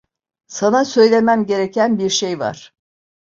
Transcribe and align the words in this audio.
Sana 0.47 0.85
söylemem 0.85 1.45
gereken 1.45 1.99
bir 1.99 2.09
şey 2.09 2.39
var. 2.39 2.73